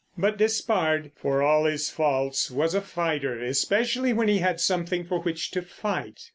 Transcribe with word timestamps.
But 0.17 0.35
Despard, 0.39 1.11
for 1.15 1.43
all 1.43 1.65
his 1.65 1.91
faults, 1.91 2.49
was 2.49 2.73
a 2.73 2.81
fighter, 2.81 3.39
especially 3.39 4.13
when 4.13 4.29
he 4.29 4.39
had 4.39 4.59
something 4.59 5.05
for 5.05 5.19
which 5.21 5.51
to 5.51 5.61
fight. 5.61 6.21